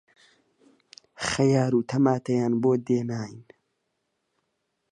[1.27, 3.39] خەیار و تەماتەیان بۆ دێناین